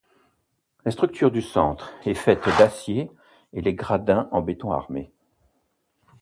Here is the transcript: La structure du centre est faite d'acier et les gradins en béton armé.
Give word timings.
La 0.83 0.89
structure 0.89 1.29
du 1.29 1.43
centre 1.43 1.93
est 2.05 2.15
faite 2.15 2.47
d'acier 2.57 3.11
et 3.53 3.61
les 3.61 3.75
gradins 3.75 4.29
en 4.31 4.41
béton 4.41 4.71
armé. 4.71 5.11